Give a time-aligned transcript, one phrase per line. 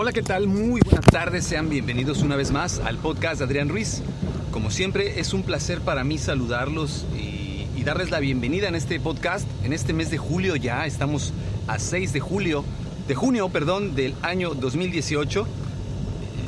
[0.00, 0.46] Hola, ¿qué tal?
[0.46, 4.00] Muy buenas tardes, sean bienvenidos una vez más al podcast de Adrián Ruiz.
[4.52, 9.00] Como siempre, es un placer para mí saludarlos y, y, darles la bienvenida en este
[9.00, 9.44] podcast.
[9.64, 11.32] En este mes de julio ya, estamos
[11.66, 12.64] a 6 de julio,
[13.08, 15.44] de junio, perdón, del año 2018.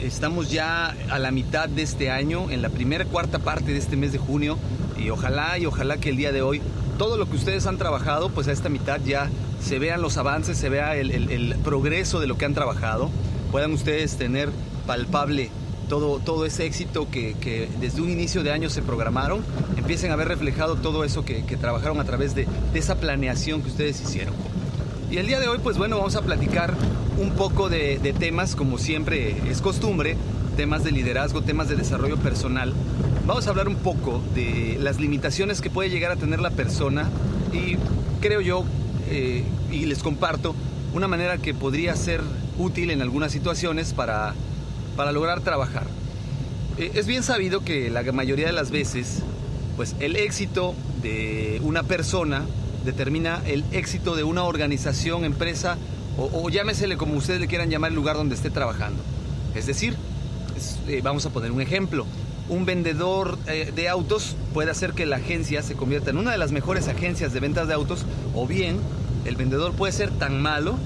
[0.00, 3.96] Estamos ya a la mitad de este año, en la primera cuarta parte de este
[3.96, 4.58] mes de junio
[4.96, 6.62] y ojalá y ojalá que el día de hoy
[6.98, 9.28] todo lo que ustedes han trabajado, pues a esta mitad ya
[9.60, 13.10] se vean los avances, se vea el, el, el progreso de lo que han trabajado,
[13.50, 14.50] puedan ustedes tener
[14.86, 15.50] palpable
[15.88, 19.44] todo, todo ese éxito que, que, desde un inicio de año se programaron,
[19.76, 23.62] empiecen a ver reflejado todo eso que, que trabajaron a través de, de, esa planeación
[23.62, 24.34] que ustedes hicieron.
[25.10, 26.74] Y el día de hoy, pues bueno, vamos a platicar
[27.20, 30.16] un poco de, temas, como siempre es costumbre,
[30.56, 32.72] temas de liderazgo, temas de desarrollo personal.
[33.26, 37.10] Vamos a hablar un poco de las limitaciones que puede llegar a tener la persona
[37.52, 37.76] y
[38.20, 38.64] creo yo,
[39.10, 40.54] eh, y les comparto,
[40.94, 42.22] una manera que podría ser
[42.60, 44.34] útil en algunas situaciones para,
[44.96, 45.84] para lograr trabajar.
[46.78, 49.22] Eh, es bien sabido que la mayoría de las veces,
[49.76, 52.44] pues el éxito de una persona
[52.84, 55.76] determina el éxito de una organización, empresa
[56.18, 59.02] o, llámesele como ustedes le quieran llamar el lugar donde esté trabajando.
[59.54, 59.96] Es decir,
[60.86, 62.04] eh, vamos a poner un ejemplo.
[62.48, 66.38] Un vendedor eh, de autos puede hacer que la agencia se convierta en una de
[66.38, 68.04] las mejores agencias de ventas de autos
[68.34, 68.78] o bien
[69.24, 70.76] el vendedor puede ser tan malo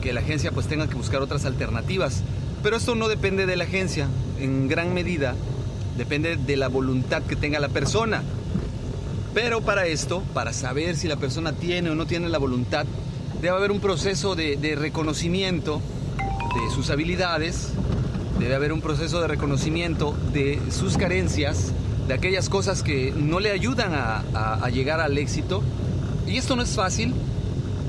[0.00, 2.22] que la agencia pues tenga que buscar otras alternativas.
[2.62, 5.34] Pero esto no depende de la agencia, en gran medida
[5.96, 8.22] depende de la voluntad que tenga la persona.
[9.34, 12.86] Pero para esto, para saber si la persona tiene o no tiene la voluntad,
[13.40, 15.80] debe haber un proceso de, reconocimiento
[16.18, 17.74] de sus habilidades,
[18.38, 21.72] debe haber un proceso de reconocimiento de sus carencias,
[22.08, 25.62] de aquellas cosas que no le ayudan a, llegar al éxito.
[26.26, 27.14] Y esto no es fácil.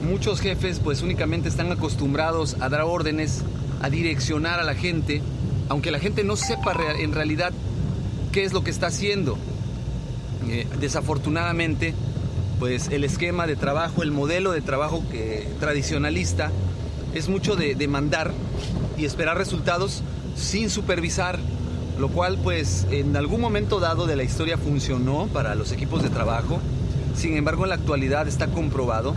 [0.02, 3.44] Muchos jefes pues únicamente están acostumbrados a dar órdenes,
[3.81, 5.21] a direccionar a la gente,
[5.69, 7.53] aunque la gente no sepa en realidad
[8.31, 9.38] qué es lo que está haciendo.
[10.49, 11.93] Eh, desafortunadamente,
[12.59, 16.52] pues el esquema de trabajo, el modelo de trabajo que, tradicionalista
[17.14, 18.31] es mucho de, de mandar
[18.97, 20.02] y esperar resultados
[20.36, 21.37] sin supervisar,
[21.99, 26.09] lo cual pues en algún momento dado de la historia funcionó para los equipos de
[26.09, 26.59] trabajo.
[27.15, 29.14] Sin embargo, en la actualidad está comprobado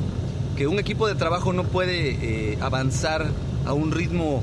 [0.56, 3.26] que un equipo de trabajo no puede eh, avanzar
[3.66, 4.42] a un ritmo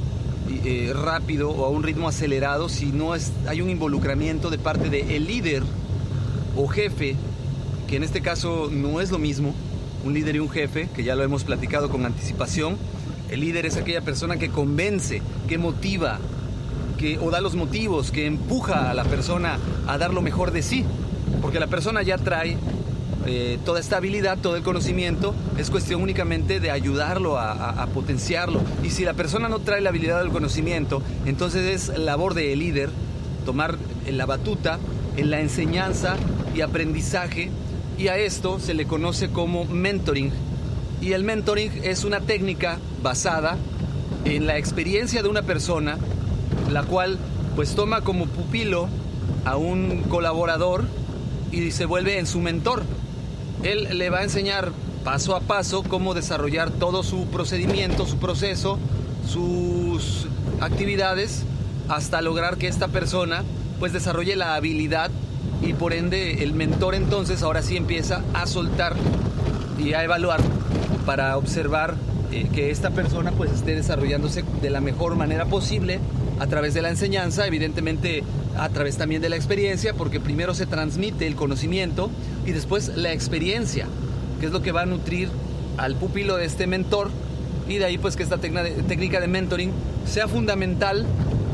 [0.65, 4.89] eh, rápido o a un ritmo acelerado si no es, hay un involucramiento de parte
[4.89, 5.63] del de líder
[6.55, 7.15] o jefe,
[7.87, 9.53] que en este caso no es lo mismo,
[10.03, 12.77] un líder y un jefe, que ya lo hemos platicado con anticipación.
[13.29, 16.19] El líder es aquella persona que convence, que motiva,
[16.97, 19.57] que, o da los motivos, que empuja a la persona
[19.87, 20.83] a dar lo mejor de sí.
[21.41, 22.57] Porque la persona ya trae
[23.25, 28.61] eh, toda esta habilidad, todo el conocimiento, es cuestión únicamente de ayudarlo a, potenciarlo.
[28.83, 32.89] Y si la persona no trae la habilidad del conocimiento, entonces es labor del líder
[33.45, 33.77] tomar
[34.09, 34.79] la batuta
[35.17, 36.15] en la enseñanza
[36.55, 37.49] y aprendizaje.
[37.97, 40.31] Y a esto se le conoce como mentoring.
[41.01, 43.57] Y el mentoring es una técnica basada
[44.25, 45.97] en la experiencia de una persona
[46.71, 47.17] la cual
[47.55, 48.87] pues toma como pupilo
[49.45, 50.85] a un colaborador
[51.51, 52.83] y se vuelve en su mentor.
[53.63, 54.71] Él le va a enseñar
[55.03, 58.79] paso a paso cómo desarrollar todo su procedimiento, su proceso,
[59.27, 60.27] sus
[60.59, 61.43] actividades,
[61.89, 63.43] hasta lograr que esta persona
[63.79, 65.11] pues desarrolle la habilidad
[65.61, 68.95] y por ende el mentor entonces ahora sí empieza a soltar
[69.77, 70.39] y a evaluar
[71.05, 71.95] para observar
[72.31, 75.99] eh, que esta persona pues esté desarrollándose de la mejor manera posible
[76.41, 78.23] a través de la enseñanza, evidentemente
[78.57, 82.09] a través también de la experiencia, porque primero se transmite el conocimiento
[82.47, 83.85] y después la experiencia,
[84.39, 85.29] que es lo que va a nutrir
[85.77, 87.11] al pupilo de este mentor.
[87.69, 89.71] Y de ahí pues que esta técnica de mentoring
[90.07, 91.05] sea fundamental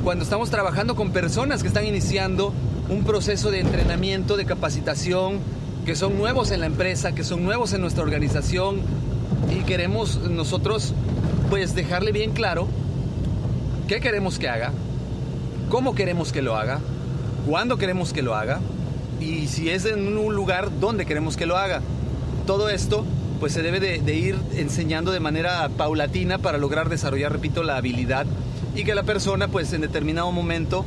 [0.06, 2.54] cuando estamos trabajando con personas que están iniciando
[2.88, 5.40] un proceso de entrenamiento, de capacitación,
[5.86, 8.80] que son nuevos en la empresa, que son nuevos en nuestra organización.
[9.52, 10.94] Y queremos nosotros
[11.50, 12.70] pues dejarle bien claro
[13.88, 14.74] qué queremos que haga,
[15.70, 16.80] cómo queremos que lo haga,
[17.48, 18.60] cuándo queremos que lo haga
[19.22, 21.82] y si es en un lugar donde queremos que lo haga.
[22.46, 23.06] Todo esto
[23.40, 28.26] pues se debe de, ir enseñando de manera paulatina para lograr desarrollar, repito, la habilidad
[28.76, 30.86] y que la persona pues en determinado momento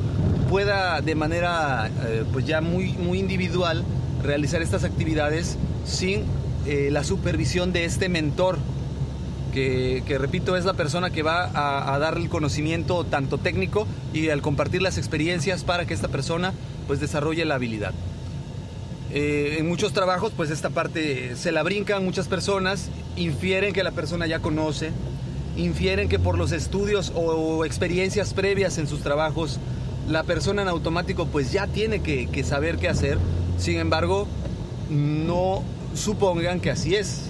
[0.50, 3.85] pueda de manera eh, pues ya muy, muy individual
[4.23, 5.56] realizar estas actividades
[5.87, 6.25] sin
[6.67, 8.58] eh, la supervisión de este mentor
[9.50, 13.87] que, que, repito, es la persona que va a, a, dar el conocimiento tanto técnico
[14.12, 16.52] y al compartir las experiencias para que esta persona
[16.87, 17.93] pues desarrolle la habilidad.
[19.12, 23.91] Eh, en muchos trabajos pues esta parte se la brincan muchas personas, infieren que la
[23.91, 24.93] persona ya conoce,
[25.56, 29.58] infieren que por los estudios o experiencias previas en sus trabajos,
[30.08, 33.19] la persona en automático pues ya tiene que, saber qué hacer.
[33.58, 34.26] Sin embargo,
[34.88, 35.62] no
[35.94, 37.23] supongan que así es.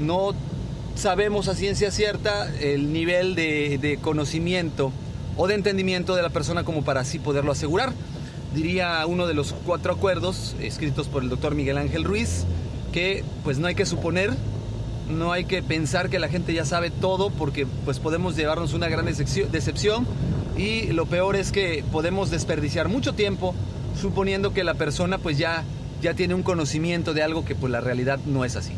[0.00, 0.34] No
[0.94, 4.92] sabemos a ciencia cierta el nivel de, conocimiento
[5.36, 7.92] o de entendimiento de la persona como para así poderlo asegurar.
[8.54, 12.44] Diría uno de los cuatro acuerdos escritos por el doctor Miguel Ángel Ruiz
[12.92, 14.30] que pues no hay que suponer,
[15.08, 18.88] no hay que pensar que la gente ya sabe todo porque pues podemos llevarnos una
[18.88, 20.06] gran decepción
[20.58, 23.54] y lo peor es que podemos desperdiciar mucho tiempo
[23.98, 25.64] suponiendo que la persona pues ya,
[26.02, 28.74] ya tiene un conocimiento de algo que pues la realidad no es así.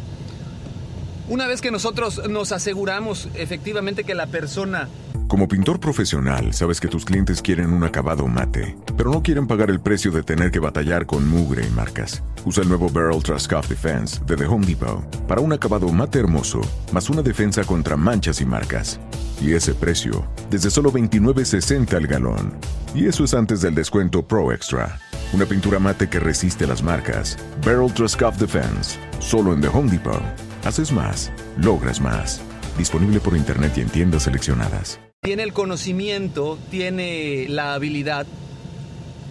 [1.28, 4.88] Una vez que nosotros nos aseguramos efectivamente que la persona
[5.26, 9.70] como pintor profesional, sabes que tus clientes quieren un acabado mate, pero no quieren pagar
[9.70, 12.22] el precio de tener que batallar con mugre y marcas.
[12.44, 16.60] Usa el nuevo Barrel Trust Defense de The Home Depot para un acabado mate hermoso,
[16.92, 19.00] más una defensa contra manchas y marcas.
[19.40, 22.54] Y ese precio, desde solo $29.60 al galón.
[22.94, 25.00] Y eso es antes del descuento Pro Extra.
[25.32, 27.38] Una pintura mate que resiste las marcas.
[27.64, 30.44] Barrel Trust Defense, solo en The Home Depot.
[30.64, 32.40] Haces más, logras más.
[32.78, 38.26] Disponible por internet y en tiendas seleccionadas tiene el conocimiento, tiene la habilidad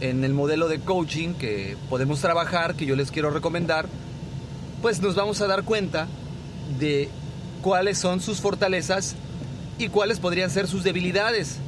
[0.02, 3.86] en el modelo de coaching que podemos trabajar, que yo les quiero recomendar,
[4.82, 6.08] pues nos vamos a dar cuenta
[6.80, 7.10] de
[7.62, 9.16] cuáles son sus fortalezas
[9.78, 11.60] y cuáles podrían ser sus debilidades.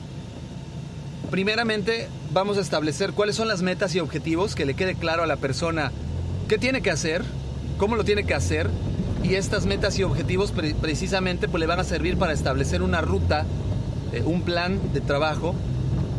[1.29, 5.27] Primeramente, vamos a establecer cuáles son las metas y objetivos, que le quede claro a
[5.27, 5.91] la persona
[6.47, 7.23] qué tiene que hacer,
[7.77, 8.71] cómo lo tiene que hacer,
[9.25, 13.45] y estas metas y objetivos precisamente pues, le van a servir para establecer una ruta
[14.13, 15.55] eh, un plan de trabajo,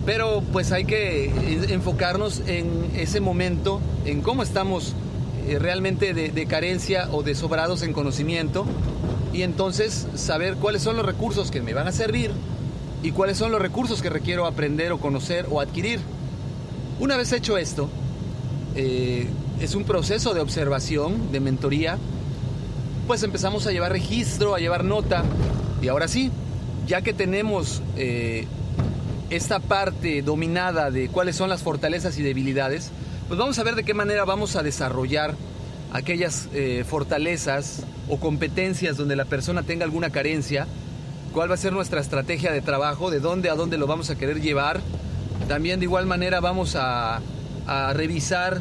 [0.04, 1.30] pero pues hay que
[1.68, 4.94] enfocarnos en ese momento, en cómo estamos
[5.46, 8.66] eh, realmente de, carencia o de sobrados en conocimiento
[9.32, 12.32] y entonces saber cuáles son los recursos que me van a servir
[13.02, 16.00] y cuáles son los recursos que requiero aprender o conocer o adquirir.
[16.98, 17.88] Una vez hecho esto,
[18.74, 19.28] eh,
[19.60, 21.98] es un proceso de observación, de mentoría,
[23.06, 25.22] pues empezamos a llevar registro, a llevar nota
[25.80, 26.30] y ahora sí,
[26.86, 28.46] ya que tenemos eh,
[29.30, 32.90] esta parte dominada de cuáles son las fortalezas y debilidades,
[33.28, 35.34] pues vamos a ver de qué manera vamos a desarrollar
[35.92, 40.66] aquellas eh, fortalezas o competencias donde la persona tenga alguna carencia,
[41.32, 44.16] cuál va a ser nuestra estrategia de trabajo, de dónde a dónde lo vamos a
[44.16, 44.80] querer llevar.
[45.48, 47.20] También de igual manera vamos a,
[47.66, 48.60] a revisar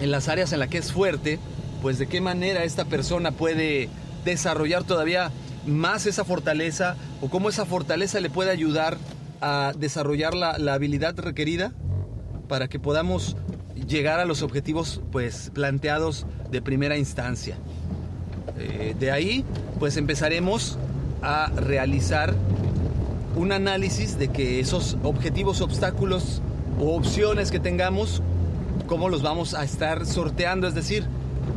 [0.00, 1.38] en las áreas en las que es fuerte,
[1.84, 3.90] pues de qué manera esta persona puede
[4.24, 5.30] desarrollar todavía
[5.66, 8.96] más esa fortaleza o cómo esa fortaleza le puede ayudar
[9.42, 11.74] a desarrollar la, habilidad requerida
[12.48, 13.36] para que podamos
[13.86, 17.58] llegar a los objetivos pues planteados de primera instancia.
[18.58, 19.44] Eh, de ahí
[19.78, 20.78] pues empezaremos
[21.20, 22.34] a realizar
[23.36, 26.40] un análisis de que esos objetivos, obstáculos
[26.80, 28.22] o opciones que tengamos,
[28.86, 31.06] cómo los vamos a estar sorteando, es decir,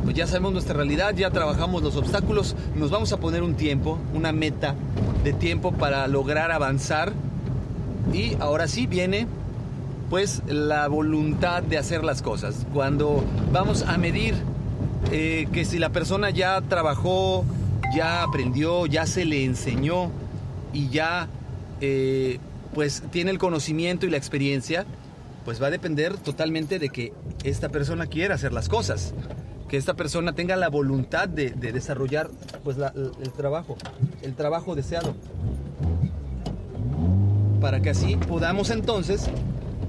[0.04, 3.98] pues ya sabemos nuestra realidad, ya trabajamos los obstáculos, nos vamos a poner un tiempo,
[4.14, 4.74] una meta
[5.24, 7.12] de tiempo para lograr avanzar
[8.12, 9.26] y ahora sí viene
[10.08, 12.66] pues la voluntad de hacer las cosas.
[12.72, 14.34] Cuando vamos a medir
[15.12, 17.44] eh, que si la persona ya trabajó,
[17.94, 20.10] ya aprendió, ya se le enseñó
[20.72, 21.28] y ya
[21.80, 22.38] eh,
[22.74, 24.86] pues tiene el conocimiento y la experiencia,
[25.44, 27.12] pues va a depender totalmente de que
[27.44, 29.12] esta persona quiera hacer las cosas
[29.68, 32.30] que esta persona tenga la voluntad de, desarrollar
[32.64, 33.76] pues el trabajo,
[34.22, 35.14] el trabajo deseado.
[37.60, 39.28] Para que así podamos entonces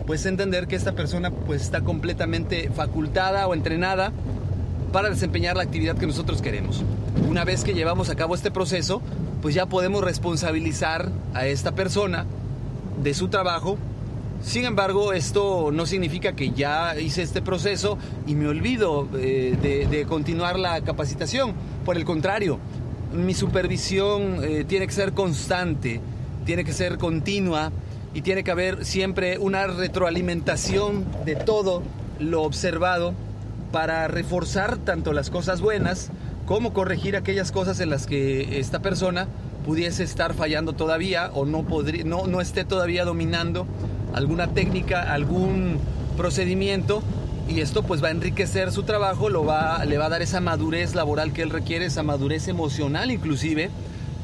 [0.06, 4.12] pues entender que esta persona pues está completamente facultada o entrenada
[4.92, 6.84] para desempeñar la actividad que nosotros queremos.
[7.30, 9.02] Una vez que llevamos a cabo este proceso,
[9.42, 12.26] pues ya podemos responsabilizar a esta persona
[13.04, 13.78] de su trabajo
[14.42, 20.06] sin embargo, esto no significa que ya hice este proceso y me olvido eh, de,
[20.06, 21.54] continuar la capacitación.
[21.84, 22.58] Por el contrario,
[23.14, 26.00] mi supervisión eh, tiene que ser constante,
[26.46, 27.72] tiene que ser continua
[28.14, 31.84] y tiene que haber siempre una retroalimentación de todo
[32.20, 33.14] lo observado
[33.72, 36.12] para reforzar tanto las cosas buenas
[36.46, 39.28] como corregir aquellas cosas en las que esta persona
[39.66, 41.64] pudiese estar fallando todavía o no,
[42.06, 43.68] no, no esté todavía dominando
[44.14, 45.78] alguna técnica, algún
[46.18, 47.02] procedimiento
[47.48, 50.40] y esto pues va a enriquecer su trabajo, lo va, le va a dar esa
[50.40, 53.70] madurez laboral que él requiere, esa madurez emocional inclusive,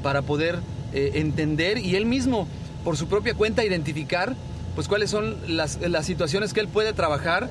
[0.04, 0.60] para poder
[0.94, 2.48] eh, entender y él mismo
[2.84, 4.36] por su propia cuenta identificar
[4.76, 7.50] pues cuáles son las, las situaciones que él puede trabajar,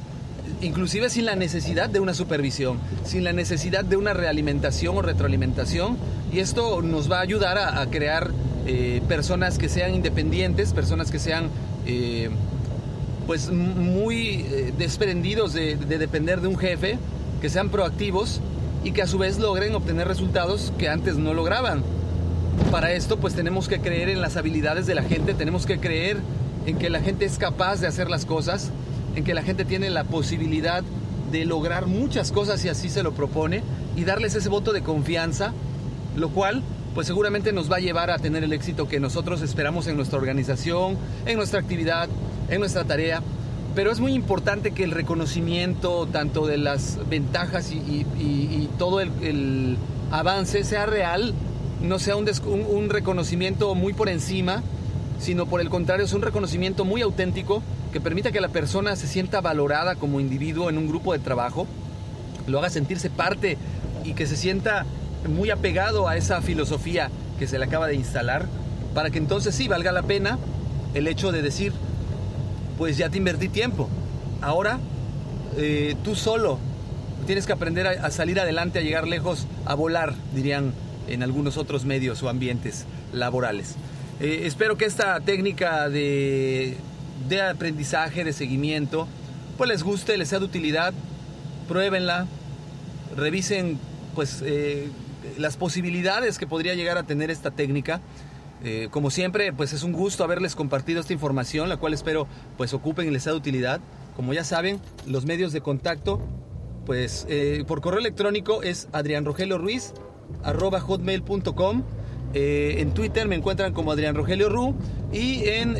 [0.61, 5.97] inclusive sin la necesidad de una supervisión, sin la necesidad de una realimentación o retroalimentación,
[6.33, 8.31] y esto nos va a ayudar a, a crear
[8.67, 11.49] eh, personas que sean independientes, personas que sean
[11.87, 12.31] eh,
[13.27, 16.99] pues muy eh, desprendidos de, de depender de un jefe,
[17.41, 18.41] que sean proactivos
[18.85, 21.83] y que a su vez logren obtener resultados que antes no lograban.
[22.71, 26.19] Para esto pues tenemos que creer en las habilidades de la gente, tenemos que creer
[26.67, 28.71] en que la gente es capaz de hacer las cosas,
[29.17, 30.83] en que la gente tiene la posibilidad
[31.31, 33.63] de lograr muchas cosas si así se lo propone
[33.97, 35.53] y darles ese voto de confianza,
[36.17, 36.63] lo cual
[36.95, 40.19] pues seguramente nos va a llevar a tener el éxito que nosotros esperamos en nuestra
[40.19, 40.97] organización,
[41.27, 42.09] en nuestra actividad,
[42.49, 43.21] en nuestra tarea.
[43.75, 49.77] Pero es muy importante que el reconocimiento tanto de las ventajas y, todo el,
[50.13, 51.35] avance sea real,
[51.83, 54.63] no sea un, reconocimiento muy por encima,
[55.19, 59.09] sino por el contrario es un reconocimiento muy auténtico que permita que la persona se
[59.09, 61.67] sienta valorada como individuo en un grupo de trabajo,
[62.47, 63.59] lo haga sentirse parte
[64.05, 64.87] y que se sienta
[65.29, 68.47] muy apegado a esa filosofía que se le acaba de instalar,
[68.95, 70.39] para que entonces sí valga la pena
[70.95, 71.73] el hecho de decir,
[72.79, 73.89] pues ya te invertí tiempo,
[74.41, 74.79] ahora
[75.57, 76.59] eh, tú solo
[77.27, 80.73] tienes que aprender a, salir adelante, a llegar lejos, a volar, dirían
[81.09, 83.77] en algunos otros medios o ambientes laborales.
[84.21, 86.77] Eh, espero que esta técnica de,
[87.29, 89.09] de aprendizaje, de seguimiento,
[89.57, 90.93] pues les guste, les sea de utilidad,
[91.67, 92.27] pruébenla,
[93.17, 93.79] revisen
[94.15, 94.89] pues eh,
[95.39, 98.03] las posibilidades que podría llegar a tener esta técnica.
[98.63, 102.27] Eh, como siempre, pues es un gusto haberles compartido esta información, la cual espero
[102.57, 103.81] pues ocupen y les sea de utilidad.
[104.17, 106.23] Como ya saben, los medios de contacto,
[106.87, 111.83] pues eh, por correo electrónico es adrianrogelioruiz.com.
[112.37, 114.75] Eh, en Twitter me encuentran como Adrián Rogelio Ru
[115.13, 115.77] y en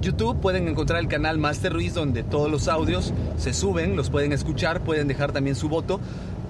[0.00, 4.32] YouTube pueden encontrar el canal Master Ruiz donde todos los audios se suben, los pueden
[4.32, 5.98] escuchar, pueden dejar también su voto,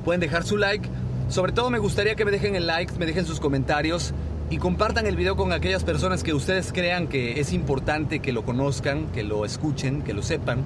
[0.05, 0.87] pueden dejar su like
[1.29, 4.13] sobre todo me gustaría que me dejen el like, me dejen sus comentarios
[4.49, 8.45] y compartan el video con aquellas personas que ustedes crean que es importante que lo
[8.45, 10.65] conozcan, que lo escuchen, que lo sepan.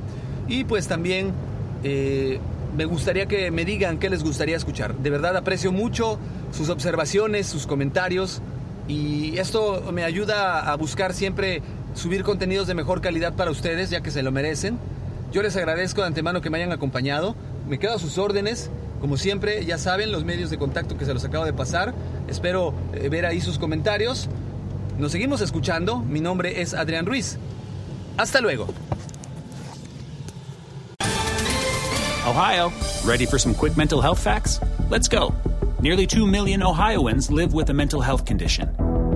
[0.49, 1.33] Y pues también
[1.83, 2.39] eh,
[2.77, 4.95] me gustaría que me digan qué les gustaría escuchar.
[4.97, 6.19] De verdad aprecio mucho
[6.53, 8.43] sus observaciones, sus comentarios
[8.87, 11.63] y esto me ayuda a buscar siempre
[11.95, 14.79] subir contenidos de mejor calidad para ustedes, ya que se lo merecen.
[15.33, 17.35] Yo les agradezco de antemano que me hayan acompañado.
[17.69, 21.15] Me quedo a sus órdenes como siempre, ya saben los medios de contacto que se
[21.15, 21.95] los acabo de pasar.
[22.29, 24.29] Espero eh, ver ahí sus comentarios.
[24.99, 26.01] Nos seguimos escuchando.
[26.01, 27.39] Mi nombre es Adrián Ruiz.
[28.19, 28.67] Hasta luego.
[32.27, 32.71] Ohio,
[33.05, 34.61] ready for some quick mental health facts?
[34.91, 35.35] Let's go.
[35.81, 38.69] Nearly 2 million Ohioans live with a mental health condition.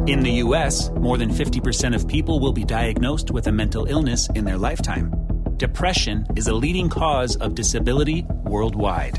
[0.07, 4.29] In the U.S., more than 50% of people will be diagnosed with a mental illness
[4.35, 5.13] in their lifetime.
[5.59, 9.19] Depression is a leading cause of disability worldwide.